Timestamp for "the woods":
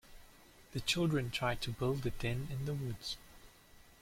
2.65-3.17